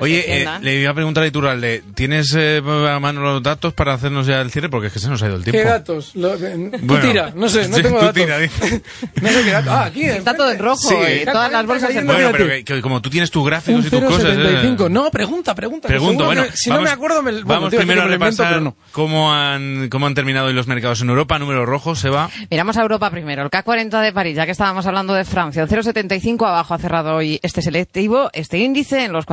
[0.00, 3.94] Oye, eh, le iba a preguntar a Iturralde, ¿tienes eh, a mano los datos para
[3.94, 4.68] hacernos ya el cierre?
[4.68, 5.60] Porque es que se nos ha ido el tiempo.
[5.62, 6.14] ¿Qué datos?
[6.14, 7.06] Lo- eh, tú Bueno.
[7.08, 8.14] tira, no sé, no tengo tú datos.
[8.14, 8.38] tira,
[9.22, 9.72] no sé qué datos.
[9.72, 10.02] Ah, aquí.
[10.04, 10.94] Está todo en rojo Sí.
[11.22, 13.90] y todas las bolsas en Bueno, pero que, que como tú tienes tus gráficos y
[13.90, 14.36] tus cosas...
[14.36, 14.90] eh, 0,75.
[14.90, 15.88] No, pregunta, pregunta.
[15.88, 17.32] Pregunto, bueno, que si no me acuerdo me...
[17.32, 18.76] bueno, vamos primero a repasar no.
[18.92, 21.38] cómo han, cómo han terminado hoy los mercados en Europa.
[21.38, 22.30] Número rojo, se va.
[22.50, 23.42] Miramos a Europa primero.
[23.42, 25.62] El CAC 40 de París, ya que estábamos hablando de Francia.
[25.62, 29.26] Un 0,75 abajo ha cerrado hoy este selectivo, este índice, en los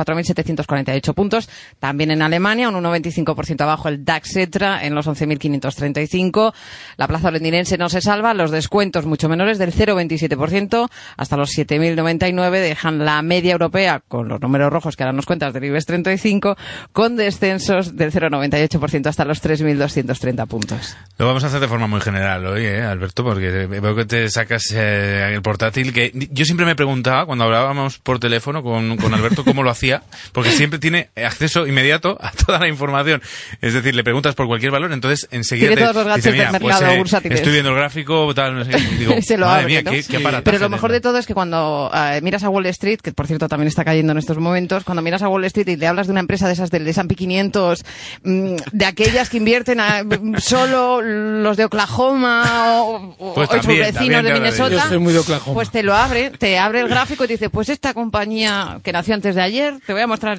[0.56, 1.48] 4.748 puntos.
[1.78, 6.52] También en Alemania, un 1,25% abajo el DAX Etra en los 11.535.
[6.96, 8.34] La plaza londinense no se salva.
[8.34, 14.40] Los descuentos mucho menores del 0,27% hasta los 7.099 dejan la media europea con los
[14.40, 16.56] números rojos que ahora nos cuentas del IBEX 35
[16.92, 20.96] con descensos del 0,98% hasta los 3.230 puntos.
[21.18, 23.24] Lo vamos a hacer de forma muy general hoy, ¿eh, Alberto?
[23.24, 25.92] Porque veo que te sacas eh, el portátil.
[25.92, 30.02] que Yo siempre me preguntaba, cuando hablábamos por teléfono con, con Alberto, cómo lo hacía,
[30.42, 33.22] porque siempre tiene acceso inmediato a toda la información.
[33.60, 36.32] Es decir, le preguntas por cualquier valor, entonces enseguida Tiene te todos los gadgets dice,
[36.36, 37.38] "Mira, del pues, mercado eh, bursátiles".
[37.38, 38.70] estoy viendo el gráfico, tal, no sé.
[38.70, 38.78] qué".
[38.78, 39.90] Y digo, se lo madre abre, mía, ¿no?
[39.90, 42.66] qué, qué aparataje Pero lo mejor de todo es que cuando eh, miras a Wall
[42.66, 45.68] Street, que por cierto también está cayendo en estos momentos, cuando miras a Wall Street
[45.68, 47.84] y le hablas de una empresa de esas del S&P 500,
[48.24, 53.54] mm, de aquellas que invierten a- mm, solo los de Oklahoma o, o- Pues o
[53.62, 54.82] sus vecinos de Minnesota, ellos.
[54.84, 55.54] Yo soy muy de Oklahoma.
[55.54, 58.92] pues te lo abre, te abre el gráfico y te dice, pues esta compañía que
[58.92, 60.29] nació antes de ayer, te voy a mostrar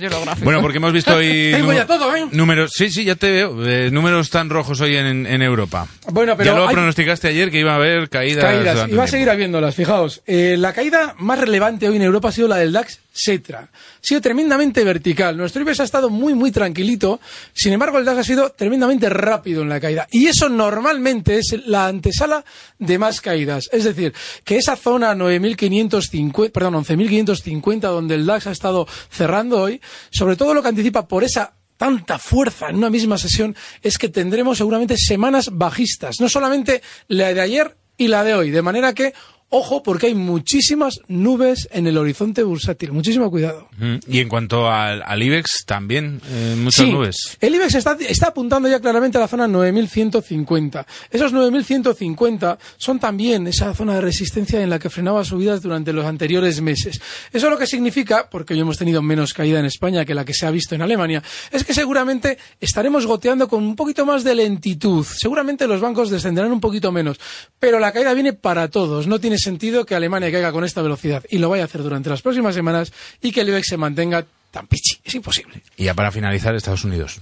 [0.44, 1.52] Bueno, porque hemos visto hoy...
[1.54, 2.26] Tengo ya todo, ¿eh?
[2.32, 3.66] Números, sí, sí, ya te veo.
[3.68, 5.88] eh, números tan rojos hoy en, en Europa.
[6.12, 8.44] Bueno, pero ya lo hay- pronosticaste ayer que iba a haber caídas.
[8.44, 8.90] Caídas.
[8.90, 10.22] Y va a seguir habiéndolas, fijaos.
[10.28, 13.60] Eh, la caída más relevante hoy en Europa ha sido la del DAX Setra.
[13.60, 15.36] Ha sido tremendamente vertical.
[15.36, 17.20] Nuestro IBEX ha estado muy, muy tranquilito.
[17.54, 20.08] Sin embargo, el DAX ha sido tremendamente rápido en la caída.
[20.12, 22.46] Y eso normalmente es la antesala
[22.80, 23.70] de más caídas.
[23.74, 24.14] Es decir,
[24.46, 30.54] que esa zona 9.550, perdón, 11.550 donde el DAX ha estado cerrando hoy, sobre todo
[30.54, 34.96] lo que anticipa por esa tanta fuerza en una misma sesión es que tendremos seguramente
[34.98, 39.16] semanas bajistas, no solamente la de ayer y la de hoy, de manera que
[39.52, 43.68] ojo porque hay muchísimas nubes en el horizonte bursátil, muchísimo cuidado.
[44.08, 47.38] Y en cuanto al, al IBEX, también eh, muchas Sí, nubes.
[47.40, 50.86] El IBEX está, está apuntando ya claramente a la zona 9.150.
[51.12, 56.06] Esos 9.150 son también esa zona de resistencia en la que frenaba subidas durante los
[56.06, 57.02] anteriores meses.
[57.32, 60.34] Eso lo que significa, porque hoy hemos tenido menos caída en España que la que
[60.34, 64.36] se ha visto en Alemania, es que seguramente estaremos goteando con un poquito más de
[64.36, 65.06] lentitud.
[65.06, 67.20] Seguramente los bancos descenderán un poquito menos.
[67.60, 69.08] Pero la caída viene para todos.
[69.08, 72.10] No tiene sentido que Alemania caiga con esta velocidad y lo vaya a hacer durante
[72.10, 72.92] las próximas semanas
[73.22, 74.98] y que el IBEX se mantenga tan pichi.
[75.04, 75.62] Es imposible.
[75.78, 77.20] Y ya para finalizar, Estados Unidos.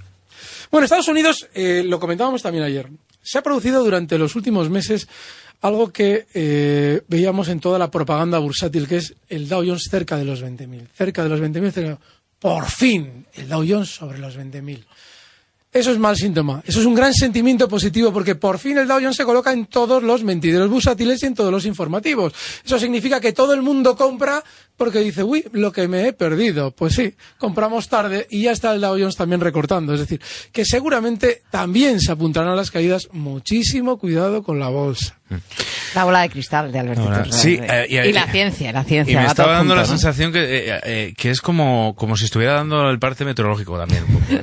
[0.72, 2.88] Bueno, Estados Unidos, eh, lo comentábamos también ayer,
[3.22, 5.08] se ha producido durante los últimos meses
[5.62, 10.16] algo que eh, veíamos en toda la propaganda bursátil, que es el Dow Jones cerca
[10.18, 10.88] de los 20.000.
[10.96, 12.00] Cerca de los 20.000, cerca-
[12.40, 14.86] por fin, el Dow Jones sobre los 20.000.
[15.72, 16.64] Eso es mal síntoma.
[16.66, 19.68] Eso es un gran sentimiento positivo porque por fin el Dow Jones se coloca en
[19.68, 22.34] todos los mentideros bursátiles y en todos los informativos.
[22.66, 24.44] Eso significa que todo el mundo compra
[24.80, 26.72] porque dice, uy, lo que me he perdido.
[26.72, 29.94] Pues sí, compramos tarde y ya está el Dow Jones también recortando.
[29.94, 30.20] Es decir,
[30.52, 33.10] que seguramente también se apuntarán a las caídas.
[33.12, 35.16] Muchísimo cuidado con la bolsa.
[35.94, 37.36] La bola de cristal de Fernández.
[37.36, 39.14] sí, eh, y- y, la ciencia, la ciencia.
[39.14, 42.54] Y me estaba dando la sensación que, eh, eh, que es como, como si estuviera
[42.54, 44.06] dando el parte meteorológico también.
[44.10, 44.26] un poco.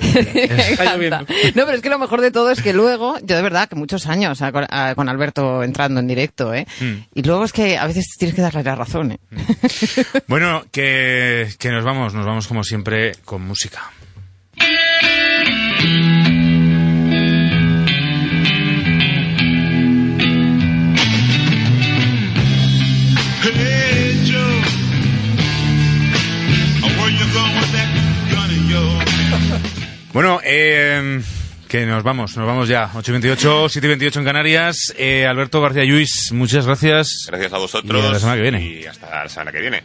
[1.55, 3.75] No, pero es que lo mejor de todo es que luego, yo de verdad que
[3.75, 6.67] muchos años a- a- con Alberto entrando en directo, ¿eh?
[6.81, 6.95] Mm.
[7.15, 9.19] Y luego es que a veces tienes que darle la razón, ¿eh?
[10.29, 13.93] Bueno, que, que nos vamos, nos vamos como siempre con música.
[30.13, 31.21] Bueno, eh,
[31.67, 32.91] que nos vamos, nos vamos ya.
[32.93, 34.95] 8.28, 7.28 en Canarias.
[34.97, 37.27] Eh, Alberto García Lluís, muchas gracias.
[37.27, 38.03] Gracias a vosotros.
[38.03, 38.63] Y a la semana que viene.
[38.65, 39.83] Y hasta la semana que viene.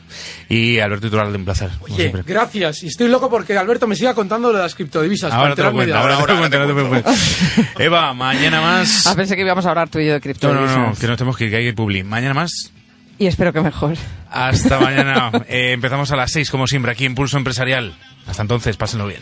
[0.49, 1.69] Y Alberto Iturralde, un placer.
[1.81, 2.23] Oye, siempre.
[2.25, 2.83] gracias.
[2.83, 5.31] Y estoy loco porque Alberto me siga contando lo de las criptodivisas.
[5.31, 7.75] Ahora para te lo cuento, ahora te lo ahora cuento, te no te preocupes.
[7.79, 9.07] Eva, mañana más.
[9.07, 10.53] Ah, pensé que íbamos a hablar tú y yo de cripto.
[10.53, 12.03] No, no, no, que nos tenemos que ir, que hay que ir publi.
[12.03, 12.71] Mañana más.
[13.17, 13.95] Y espero que mejor.
[14.29, 15.31] Hasta mañana.
[15.47, 17.93] Eh, empezamos a las 6, como siempre, aquí en Pulso Empresarial.
[18.25, 19.21] Hasta entonces, pásenlo bien.